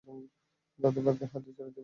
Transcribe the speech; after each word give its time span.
তাদেরকে 0.79 0.99
ভাগ্যের 1.05 1.29
হাতে 1.33 1.49
ছেড়ে 1.55 1.67
দিবো? 1.67 1.79